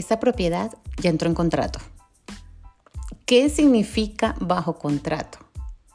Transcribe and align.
esa 0.00 0.18
propiedad 0.18 0.72
ya 1.00 1.10
entró 1.10 1.28
en 1.28 1.34
contrato. 1.34 1.78
¿Qué 3.26 3.48
significa 3.48 4.34
bajo 4.40 4.74
contrato? 4.74 5.38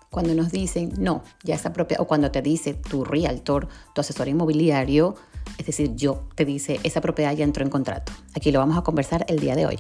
Cuando 0.10 0.34
nos 0.34 0.52
dicen, 0.52 0.94
no, 0.98 1.24
ya 1.44 1.56
esa 1.56 1.74
propiedad, 1.74 2.02
o 2.02 2.08
cuando 2.08 2.32
te 2.32 2.42
dice 2.42 2.74
tu 2.74 3.04
realtor, 3.04 3.68
tu 3.94 4.02
asesor 4.02 4.30
inmobiliario, 4.30 5.16
es 5.58 5.66
decir, 5.66 5.94
yo, 5.96 6.30
te 6.36 6.46
dice, 6.46 6.80
esa 6.84 7.02
propiedad 7.02 7.36
ya 7.36 7.44
entró 7.44 7.66
en 7.66 7.70
contrato. 7.70 8.14
Aquí 8.34 8.52
lo 8.52 8.60
vamos 8.60 8.78
a 8.78 8.82
conversar 8.82 9.26
el 9.28 9.40
día 9.40 9.56
de 9.56 9.66
hoy. 9.66 9.80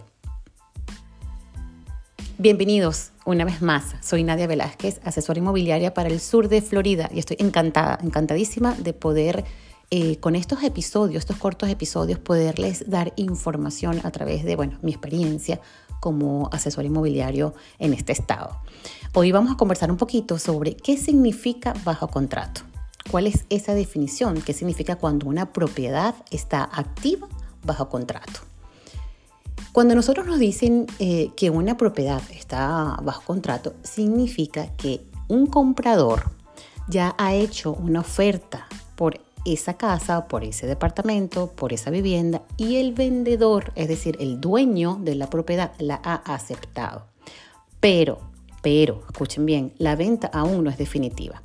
Bienvenidos 2.37 3.11
una 3.25 3.45
vez 3.45 3.61
más. 3.61 3.95
Soy 4.01 4.23
Nadia 4.23 4.47
Velázquez, 4.47 4.99
asesora 5.05 5.39
inmobiliaria 5.39 5.93
para 5.93 6.09
el 6.09 6.19
sur 6.19 6.49
de 6.49 6.61
Florida 6.61 7.09
y 7.13 7.19
estoy 7.19 7.37
encantada, 7.39 7.97
encantadísima 8.03 8.73
de 8.73 8.91
poder 8.91 9.45
eh, 9.97 10.19
con 10.19 10.35
estos 10.35 10.61
episodios, 10.61 11.21
estos 11.21 11.37
cortos 11.37 11.69
episodios, 11.69 12.19
poderles 12.19 12.89
dar 12.89 13.13
información 13.15 14.01
a 14.03 14.11
través 14.11 14.43
de, 14.43 14.57
bueno, 14.57 14.77
mi 14.81 14.91
experiencia 14.91 15.61
como 16.01 16.49
asesor 16.51 16.83
inmobiliario 16.83 17.53
en 17.79 17.93
este 17.93 18.11
estado. 18.11 18.59
Hoy 19.13 19.31
vamos 19.31 19.53
a 19.53 19.55
conversar 19.55 19.89
un 19.89 19.95
poquito 19.95 20.37
sobre 20.37 20.75
qué 20.75 20.97
significa 20.97 21.73
bajo 21.85 22.09
contrato. 22.09 22.59
¿Cuál 23.09 23.27
es 23.27 23.45
esa 23.49 23.73
definición? 23.73 24.41
¿Qué 24.41 24.51
significa 24.51 24.97
cuando 24.97 25.27
una 25.27 25.53
propiedad 25.53 26.13
está 26.29 26.65
activa 26.73 27.29
bajo 27.63 27.87
contrato? 27.87 28.41
Cuando 29.71 29.95
nosotros 29.95 30.27
nos 30.27 30.39
dicen 30.39 30.87
eh, 30.99 31.31
que 31.37 31.49
una 31.49 31.77
propiedad 31.77 32.21
está 32.31 32.97
bajo 33.01 33.21
contrato, 33.21 33.75
significa 33.83 34.75
que 34.75 35.05
un 35.29 35.47
comprador 35.47 36.31
ya 36.89 37.15
ha 37.17 37.33
hecho 37.33 37.71
una 37.71 38.01
oferta 38.01 38.67
por 38.97 39.21
esa 39.45 39.75
casa, 39.75 40.27
por 40.27 40.43
ese 40.43 40.67
departamento, 40.67 41.51
por 41.51 41.71
esa 41.71 41.91
vivienda 41.91 42.41
y 42.57 42.77
el 42.77 42.93
vendedor, 42.93 43.71
es 43.75 43.87
decir, 43.87 44.17
el 44.19 44.41
dueño 44.41 44.99
de 45.01 45.15
la 45.15 45.29
propiedad, 45.29 45.73
la 45.77 46.01
ha 46.03 46.15
aceptado. 46.33 47.05
Pero, 47.79 48.19
pero, 48.61 49.03
escuchen 49.07 49.45
bien, 49.45 49.73
la 49.77 49.95
venta 49.95 50.27
aún 50.33 50.63
no 50.63 50.69
es 50.69 50.77
definitiva. 50.77 51.43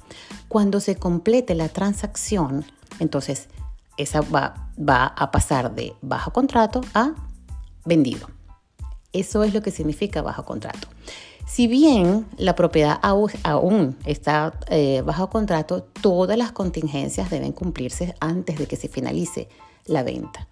Cuando 0.48 0.81
se 0.81 0.97
complete 0.97 1.55
la 1.55 1.69
transacción, 1.69 2.65
entonces 2.98 3.48
esa 3.97 4.23
va, 4.23 4.70
va 4.79 5.07
a 5.07 5.31
pasar 5.31 5.75
de 5.75 5.95
bajo 6.01 6.33
contrato 6.33 6.81
a 6.95 7.14
vendido. 7.85 8.29
Eso 9.12 9.42
es 9.42 9.55
lo 9.55 9.62
que 9.62 9.70
significa 9.70 10.22
bajo 10.22 10.44
contrato. 10.44 10.89
Si 11.47 11.66
bien 11.66 12.27
la 12.36 12.55
propiedad 12.55 13.00
aún 13.03 13.97
está 14.05 14.52
eh, 14.69 15.02
bajo 15.05 15.30
contrato, 15.30 15.83
todas 15.83 16.39
las 16.39 16.52
contingencias 16.52 17.28
deben 17.28 17.52
cumplirse 17.52 18.14
antes 18.20 18.56
de 18.56 18.67
que 18.67 18.77
se 18.77 18.89
finalice 18.89 19.48
la 19.86 20.05
venta. 20.05 20.47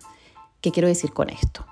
¿Qué 0.61 0.73
quiero 0.73 0.89
decir 0.89 1.13
con 1.13 1.31
esto? 1.31 1.65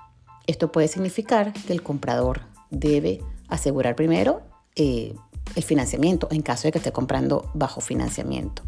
Esto 0.45 0.71
puede 0.71 0.87
significar 0.87 1.51
que 1.51 1.73
el 1.73 1.83
comprador 1.83 2.41
debe 2.69 3.21
asegurar 3.49 3.97
primero 3.97 4.41
eh, 4.77 5.13
el 5.55 5.63
financiamiento 5.63 6.29
en 6.31 6.41
caso 6.41 6.67
de 6.67 6.71
que 6.71 6.77
esté 6.77 6.93
comprando 6.93 7.51
bajo 7.53 7.81
financiamiento. 7.81 8.63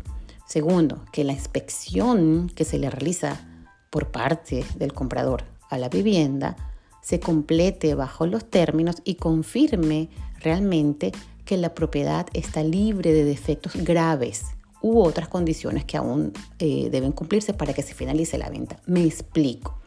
Segundo, 0.45 1.06
que 1.14 1.23
la 1.23 1.31
inspección 1.31 2.52
que 2.54 2.66
se 2.66 2.80
le 2.80 2.89
realiza 2.89 3.39
por 3.89 4.11
parte 4.11 4.66
del 4.76 4.94
comprador 4.94 5.44
a 5.70 5.78
la 5.78 5.88
vivienda 5.88 6.58
se 7.02 7.19
complete 7.19 7.95
bajo 7.95 8.25
los 8.25 8.50
términos 8.50 8.97
y 9.03 9.16
confirme 9.16 10.09
realmente 10.39 11.11
que 11.45 11.58
la 11.58 11.73
propiedad 11.73 12.28
está 12.33 12.64
libre 12.64 13.14
de 13.14 13.23
defectos 13.23 13.73
graves 13.75 14.45
u 14.81 15.00
otras 15.02 15.27
condiciones 15.27 15.83
que 15.86 15.97
aún 15.97 16.31
eh, 16.59 16.89
deben 16.92 17.11
cumplirse 17.11 17.53
para 17.53 17.73
que 17.73 17.81
se 17.81 17.94
finalice 17.94 18.38
la 18.38 18.50
venta. 18.50 18.80
Me 18.86 19.03
explico. 19.03 19.80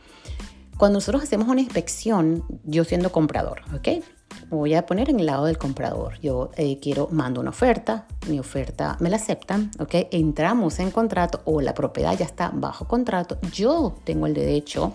Cuando 0.77 0.97
nosotros 0.97 1.23
hacemos 1.23 1.49
una 1.49 1.61
inspección, 1.61 2.45
yo 2.65 2.85
siendo 2.85 3.13
comprador, 3.13 3.63
¿ok? 3.75 4.03
voy 4.51 4.75
a 4.75 4.87
poner 4.87 5.11
en 5.11 5.21
el 5.21 5.27
lado 5.27 5.47
del 5.47 5.59
comprador. 5.59 6.19
Yo 6.21 6.51
eh, 6.57 6.79
quiero, 6.81 7.09
mando 7.11 7.41
una 7.41 7.51
oferta, 7.51 8.07
mi 8.29 8.39
oferta 8.39 8.97
me 9.01 9.11
la 9.11 9.17
aceptan, 9.17 9.71
¿ok? 9.79 9.95
Entramos 10.11 10.79
en 10.79 10.91
contrato 10.91 11.41
o 11.45 11.61
la 11.61 11.75
propiedad 11.75 12.17
ya 12.17 12.25
está 12.25 12.51
bajo 12.53 12.87
contrato. 12.87 13.39
Yo 13.53 13.95
tengo 14.05 14.27
el 14.27 14.35
derecho 14.35 14.95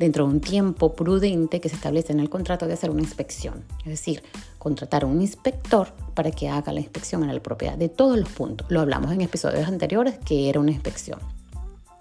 dentro 0.00 0.26
de 0.26 0.32
un 0.32 0.40
tiempo 0.40 0.94
prudente 0.94 1.60
que 1.60 1.68
se 1.68 1.74
establece 1.74 2.10
en 2.14 2.20
el 2.20 2.30
contrato 2.30 2.66
de 2.66 2.72
hacer 2.72 2.88
una 2.88 3.02
inspección. 3.02 3.66
Es 3.80 3.90
decir, 3.90 4.22
contratar 4.58 5.02
a 5.02 5.06
un 5.06 5.20
inspector 5.20 5.92
para 6.14 6.30
que 6.30 6.48
haga 6.48 6.72
la 6.72 6.80
inspección 6.80 7.22
en 7.22 7.34
la 7.34 7.42
propiedad 7.42 7.76
de 7.76 7.90
todos 7.90 8.18
los 8.18 8.30
puntos. 8.30 8.66
Lo 8.70 8.80
hablamos 8.80 9.12
en 9.12 9.20
episodios 9.20 9.68
anteriores 9.68 10.18
que 10.24 10.48
era 10.48 10.58
una 10.58 10.70
inspección. 10.70 11.18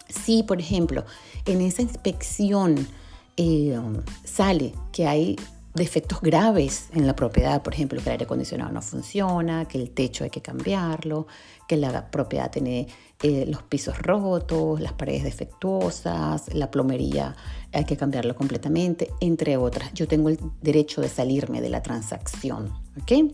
Si, 0.07 0.43
por 0.43 0.61
ejemplo, 0.61 1.03
en 1.45 1.59
esa 1.59 1.81
inspección 1.81 2.87
eh, 3.35 3.77
sale 4.23 4.73
que 4.93 5.05
hay 5.05 5.35
defectos 5.73 6.21
graves 6.21 6.87
en 6.93 7.05
la 7.05 7.17
propiedad, 7.17 7.61
por 7.61 7.73
ejemplo, 7.73 7.99
que 8.01 8.05
el 8.05 8.11
aire 8.13 8.23
acondicionado 8.23 8.71
no 8.71 8.81
funciona, 8.81 9.65
que 9.65 9.77
el 9.77 9.91
techo 9.91 10.23
hay 10.23 10.29
que 10.29 10.41
cambiarlo, 10.41 11.27
que 11.67 11.75
la 11.75 12.09
propiedad 12.09 12.49
tiene 12.49 12.87
eh, 13.21 13.45
los 13.47 13.63
pisos 13.63 13.97
rotos, 13.97 14.79
las 14.79 14.93
paredes 14.93 15.23
defectuosas, 15.23 16.53
la 16.53 16.71
plomería 16.71 17.35
hay 17.73 17.83
que 17.83 17.97
cambiarlo 17.97 18.35
completamente, 18.35 19.11
entre 19.19 19.57
otras. 19.57 19.93
Yo 19.93 20.07
tengo 20.07 20.29
el 20.29 20.39
derecho 20.61 21.01
de 21.01 21.09
salirme 21.09 21.61
de 21.61 21.69
la 21.69 21.83
transacción, 21.83 22.73
¿ok? 23.01 23.33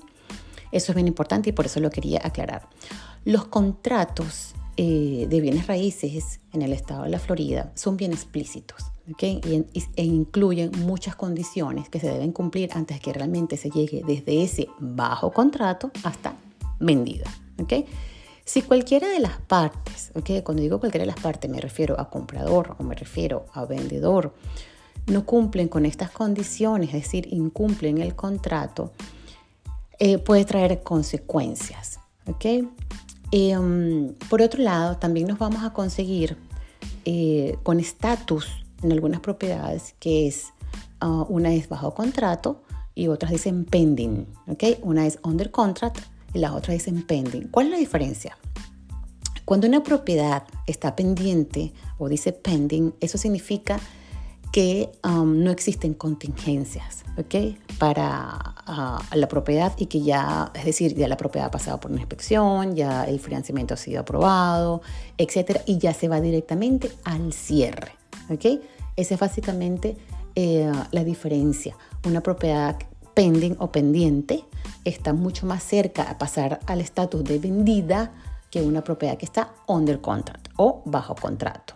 Eso 0.71 0.91
es 0.91 0.95
bien 0.95 1.07
importante 1.07 1.51
y 1.51 1.53
por 1.53 1.67
eso 1.67 1.79
lo 1.79 1.89
quería 1.89 2.19
aclarar. 2.23 2.67
Los 3.25 3.45
contratos 3.45 4.55
eh, 4.77 5.27
de 5.29 5.39
bienes 5.39 5.67
raíces 5.67 6.39
en 6.51 6.63
el 6.63 6.73
estado 6.73 7.03
de 7.03 7.09
la 7.09 7.19
Florida 7.19 7.71
son 7.75 7.95
bien 7.95 8.11
explícitos. 8.11 8.91
¿okay? 9.13 9.39
e 9.95 10.03
incluyen 10.03 10.71
muchas 10.79 11.15
condiciones 11.15 11.89
que 11.89 11.99
se 11.99 12.07
deben 12.07 12.31
cumplir 12.31 12.71
antes 12.73 12.97
de 12.97 13.01
que 13.01 13.13
realmente 13.13 13.55
se 13.55 13.69
llegue 13.69 14.01
desde 14.03 14.41
ese 14.41 14.67
bajo 14.79 15.31
contrato 15.31 15.91
hasta 16.03 16.33
vendida. 16.79 17.25
¿okay? 17.61 17.85
Si 18.45 18.61
cualquiera 18.61 19.09
de 19.09 19.19
las 19.19 19.39
partes, 19.41 20.11
¿okay? 20.13 20.43
cuando 20.43 20.61
digo 20.61 20.79
cualquiera 20.79 21.01
de 21.01 21.11
las 21.11 21.19
partes 21.19 21.49
me 21.49 21.59
refiero 21.59 21.99
a 21.99 22.11
comprador 22.11 22.75
o 22.77 22.83
me 22.83 22.93
refiero 22.93 23.47
a 23.53 23.65
vendedor, 23.65 24.35
no 25.07 25.25
cumplen 25.25 25.67
con 25.67 25.85
estas 25.85 26.11
condiciones, 26.11 26.89
es 26.89 27.03
decir, 27.03 27.27
incumplen 27.33 27.97
el 27.97 28.15
contrato, 28.15 28.91
eh, 29.97 30.19
puede 30.19 30.45
traer 30.45 30.83
consecuencias. 30.83 31.99
¿okay? 32.27 32.69
Um, 33.33 34.13
por 34.29 34.43
otro 34.43 34.61
lado, 34.61 34.97
también 34.97 35.27
nos 35.27 35.39
vamos 35.39 35.63
a 35.63 35.73
conseguir 35.73 36.37
eh, 37.03 37.57
con 37.63 37.79
estatus 37.79 38.63
en 38.83 38.91
algunas 38.91 39.21
propiedades 39.21 39.95
que 39.99 40.27
es 40.27 40.53
uh, 41.01 41.25
una 41.29 41.51
es 41.51 41.67
bajo 41.67 41.95
contrato 41.95 42.61
y 42.93 43.07
otras 43.07 43.31
dicen 43.31 43.65
pending, 43.65 44.27
¿ok? 44.47 44.63
Una 44.83 45.05
es 45.05 45.19
under 45.23 45.51
contract 45.51 45.99
y 46.35 46.39
las 46.39 46.51
otras 46.51 46.77
dicen 46.77 47.01
pending. 47.01 47.47
¿Cuál 47.47 47.67
es 47.67 47.71
la 47.71 47.77
diferencia? 47.79 48.37
Cuando 49.45 49.67
una 49.67 49.81
propiedad 49.81 50.43
está 50.67 50.95
pendiente 50.95 51.71
o 51.97 52.09
dice 52.09 52.33
pending, 52.33 52.93
eso 52.99 53.17
significa 53.17 53.79
que 54.51 54.91
um, 55.03 55.43
no 55.43 55.51
existen 55.51 55.93
contingencias 55.93 57.03
para 57.77 58.55
uh, 58.67 59.15
la 59.15 59.27
propiedad 59.27 59.73
y 59.77 59.85
que 59.85 60.01
ya, 60.01 60.51
es 60.53 60.65
decir, 60.65 60.95
ya 60.95 61.07
la 61.07 61.17
propiedad 61.17 61.47
ha 61.47 61.51
pasado 61.51 61.79
por 61.79 61.91
una 61.91 62.01
inspección, 62.01 62.75
ya 62.75 63.05
el 63.05 63.19
financiamiento 63.19 63.73
ha 63.73 63.77
sido 63.77 64.01
aprobado, 64.01 64.81
etcétera, 65.17 65.61
y 65.65 65.77
ya 65.77 65.93
se 65.93 66.07
va 66.07 66.19
directamente 66.19 66.91
al 67.03 67.31
cierre. 67.31 67.93
¿ok? 68.29 68.61
Esa 68.95 69.13
es 69.13 69.19
básicamente 69.19 69.95
eh, 70.35 70.71
la 70.91 71.03
diferencia. 71.03 71.75
Una 72.05 72.21
propiedad 72.21 72.77
pending 73.13 73.55
o 73.59 73.71
pendiente 73.71 74.43
está 74.83 75.13
mucho 75.13 75.45
más 75.45 75.63
cerca 75.63 76.03
a 76.03 76.17
pasar 76.17 76.59
al 76.67 76.81
estatus 76.81 77.23
de 77.23 77.39
vendida 77.39 78.11
que 78.49 78.61
una 78.61 78.83
propiedad 78.83 79.17
que 79.17 79.25
está 79.25 79.53
under 79.67 79.99
contract 80.01 80.47
o 80.57 80.81
bajo 80.85 81.15
contrato. 81.15 81.75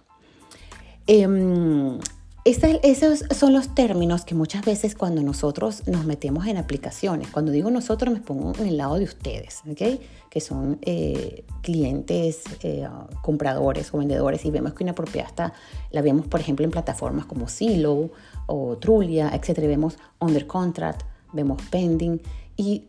Em, 1.07 1.99
esos 2.45 3.25
son 3.35 3.53
los 3.53 3.75
términos 3.75 4.23
que 4.23 4.33
muchas 4.33 4.63
veces 4.63 4.95
cuando 4.95 5.21
nosotros 5.21 5.87
nos 5.87 6.05
metemos 6.05 6.47
en 6.47 6.57
aplicaciones, 6.57 7.29
cuando 7.29 7.51
digo 7.51 7.69
nosotros 7.69 8.13
me 8.13 8.21
pongo 8.21 8.53
en 8.59 8.67
el 8.67 8.77
lado 8.77 8.97
de 8.97 9.03
ustedes, 9.03 9.61
¿okay? 9.69 9.99
que 10.29 10.39
son 10.39 10.79
eh, 10.81 11.43
clientes, 11.61 12.43
eh, 12.63 12.87
compradores 13.21 13.93
o 13.93 13.97
vendedores 13.97 14.45
y 14.45 14.51
vemos 14.51 14.73
que 14.73 14.83
una 14.83 14.95
propiedad 14.95 15.27
está, 15.27 15.53
la 15.91 16.01
vemos 16.01 16.27
por 16.27 16.39
ejemplo 16.39 16.63
en 16.63 16.71
plataformas 16.71 17.25
como 17.25 17.49
Zillow 17.49 18.11
o 18.47 18.77
Trulia, 18.77 19.31
y 19.35 19.67
vemos 19.67 19.97
under 20.19 20.47
contract, 20.47 21.03
vemos 21.33 21.61
pending 21.69 22.21
y 22.59 22.83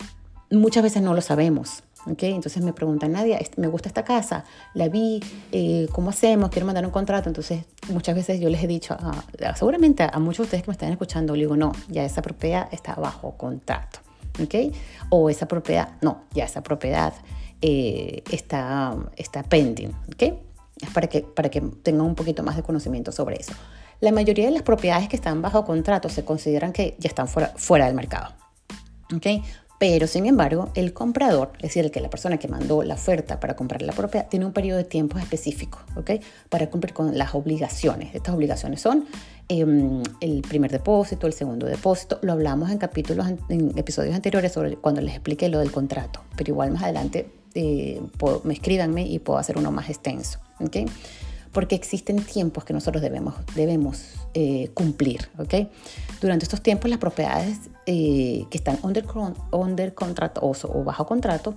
muchas 0.50 0.82
veces 0.82 1.00
no 1.00 1.14
lo 1.14 1.20
sabemos. 1.20 1.84
Entonces 2.04 2.60
me 2.62 2.72
preguntan, 2.72 3.12
Nadia, 3.12 3.38
me 3.56 3.68
gusta 3.68 3.88
esta 3.88 4.02
casa, 4.02 4.44
la 4.74 4.88
vi, 4.88 5.20
eh, 5.52 5.86
¿cómo 5.92 6.10
hacemos? 6.10 6.50
Quiero 6.50 6.66
mandar 6.66 6.84
un 6.84 6.90
contrato. 6.90 7.28
Entonces 7.28 7.66
muchas 7.88 8.16
veces 8.16 8.40
yo 8.40 8.48
les 8.48 8.64
he 8.64 8.66
dicho, 8.66 8.96
seguramente 9.54 10.02
a, 10.02 10.18
muchos 10.18 10.38
de 10.38 10.42
ustedes 10.44 10.62
que 10.64 10.70
me 10.70 10.72
están 10.72 10.90
escuchando, 10.90 11.34
digo, 11.34 11.56
no, 11.56 11.70
ya 11.88 12.04
esa 12.04 12.20
propiedad 12.20 12.68
está 12.72 12.96
bajo 12.96 13.36
contrato. 13.36 14.00
¿okay? 14.42 14.72
O 15.08 15.30
esa 15.30 15.46
propiedad, 15.46 15.90
no, 16.00 16.22
ya 16.32 16.46
esa 16.46 16.62
propiedad 16.64 17.12
eh, 17.62 18.24
está, 18.32 18.96
está 19.16 19.44
pending. 19.44 19.92
¿okay? 20.12 20.36
Es 20.80 20.90
para 20.90 21.06
que, 21.06 21.20
para 21.20 21.48
que 21.48 21.60
tengan 21.60 22.06
un 22.06 22.16
poquito 22.16 22.42
más 22.42 22.56
de 22.56 22.64
conocimiento 22.64 23.12
sobre 23.12 23.36
eso. 23.36 23.52
La 24.00 24.10
mayoría 24.10 24.46
de 24.46 24.52
las 24.52 24.62
propiedades 24.62 25.08
que 25.08 25.14
están 25.14 25.42
bajo 25.42 25.64
contrato 25.64 26.08
se 26.08 26.24
consideran 26.24 26.72
que 26.72 26.96
ya 26.98 27.08
están 27.08 27.28
fuera, 27.28 27.52
fuera 27.54 27.86
del 27.86 27.94
mercado. 27.94 28.34
¿Okay? 29.14 29.42
Pero, 29.80 30.06
sin 30.06 30.26
embargo, 30.26 30.68
el 30.74 30.92
comprador, 30.92 31.52
es 31.56 31.62
decir, 31.62 31.86
el 31.86 31.90
que 31.90 32.00
la 32.00 32.10
persona 32.10 32.36
que 32.36 32.48
mandó 32.48 32.82
la 32.82 32.96
oferta 32.96 33.40
para 33.40 33.56
comprar 33.56 33.80
la 33.80 33.94
propiedad, 33.94 34.28
tiene 34.28 34.44
un 34.44 34.52
periodo 34.52 34.76
de 34.76 34.84
tiempo 34.84 35.18
específico, 35.18 35.78
¿ok? 35.96 36.10
Para 36.50 36.68
cumplir 36.68 36.92
con 36.92 37.16
las 37.16 37.34
obligaciones. 37.34 38.14
Estas 38.14 38.34
obligaciones 38.34 38.82
son 38.82 39.06
em, 39.48 40.02
el 40.20 40.42
primer 40.42 40.70
depósito, 40.70 41.26
el 41.26 41.32
segundo 41.32 41.64
depósito. 41.64 42.18
Lo 42.20 42.34
hablamos 42.34 42.70
en 42.70 42.76
capítulos, 42.76 43.26
en 43.48 43.72
episodios 43.78 44.14
anteriores 44.14 44.52
sobre 44.52 44.76
cuando 44.76 45.00
les 45.00 45.14
expliqué 45.14 45.48
lo 45.48 45.60
del 45.60 45.72
contrato. 45.72 46.20
Pero 46.36 46.50
igual 46.50 46.72
más 46.72 46.82
adelante 46.82 47.30
eh, 47.54 48.02
me 48.44 48.52
escríbanme 48.52 49.06
y 49.06 49.18
puedo 49.18 49.38
hacer 49.38 49.56
uno 49.56 49.72
más 49.72 49.88
extenso, 49.88 50.40
¿ok? 50.60 50.76
Porque 51.52 51.74
existen 51.74 52.22
tiempos 52.22 52.64
que 52.64 52.72
nosotros 52.72 53.02
debemos, 53.02 53.34
debemos 53.54 54.14
eh, 54.34 54.70
cumplir. 54.74 55.28
¿okay? 55.38 55.68
Durante 56.20 56.44
estos 56.44 56.62
tiempos 56.62 56.90
las 56.90 56.98
propiedades 56.98 57.58
eh, 57.86 58.44
que 58.50 58.58
están 58.58 58.78
under, 58.82 59.04
under 59.50 59.94
contrato 59.94 60.40
o, 60.42 60.84
bajo 60.84 61.06
contrato 61.06 61.54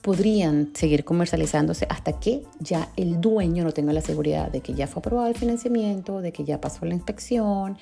podrían 0.00 0.70
seguir 0.74 1.04
comercializándose 1.04 1.86
hasta 1.88 2.18
que 2.18 2.42
ya 2.58 2.88
el 2.96 3.20
dueño 3.20 3.62
no 3.62 3.72
tenga 3.72 3.92
la 3.92 4.00
seguridad 4.00 4.50
de 4.50 4.60
que 4.60 4.74
ya 4.74 4.88
fue 4.88 5.00
aprobado 5.00 5.28
el 5.28 5.36
financiamiento, 5.36 6.20
de 6.20 6.32
que 6.32 6.44
ya 6.44 6.60
pasó 6.60 6.84
la 6.84 6.94
inspección, 6.94 7.78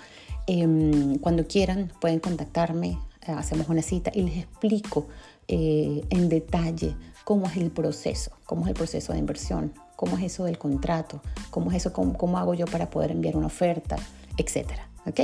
em, 0.46 1.18
cuando 1.18 1.46
quieran 1.46 1.90
pueden 2.00 2.20
contactarme, 2.20 2.98
eh, 3.26 3.32
hacemos 3.32 3.68
una 3.68 3.80
cita 3.80 4.10
y 4.14 4.22
les 4.22 4.36
explico 4.38 5.08
en 5.46 6.30
detalle 6.30 6.96
cómo 7.24 7.46
es 7.46 7.58
el 7.58 7.70
proceso, 7.70 8.30
cómo 8.46 8.62
es 8.62 8.68
el 8.68 8.74
proceso 8.74 9.12
de 9.12 9.18
inversión, 9.18 9.74
cómo 9.94 10.16
es 10.16 10.24
eso 10.24 10.44
del 10.44 10.56
contrato, 10.56 11.20
cómo 11.50 11.70
es 11.70 11.76
eso, 11.76 11.92
cómo, 11.92 12.16
cómo 12.16 12.38
hago 12.38 12.54
yo 12.54 12.64
para 12.64 12.88
poder 12.88 13.10
enviar 13.10 13.36
una 13.36 13.48
oferta, 13.48 13.96
etcétera. 14.38 14.88
¿Ok? 15.06 15.20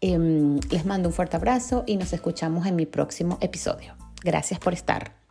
Em, 0.00 0.58
les 0.70 0.84
mando 0.84 1.08
un 1.08 1.14
fuerte 1.14 1.36
abrazo 1.36 1.84
y 1.86 1.96
nos 1.96 2.12
escuchamos 2.12 2.66
en 2.66 2.76
mi 2.76 2.86
próximo 2.86 3.38
episodio. 3.40 3.94
Gracias 4.22 4.60
por 4.60 4.72
estar. 4.72 5.25